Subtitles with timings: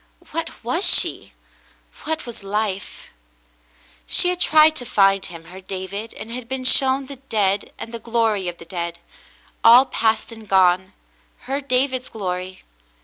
[0.31, 1.33] What was she?
[2.05, 3.03] What was life?
[4.07, 7.93] She had tried to find him, her David, and had been shown the dead, and
[7.93, 8.97] the glory of the dead—
[9.63, 10.93] all past and gone—
[11.45, 12.63] her David's glory.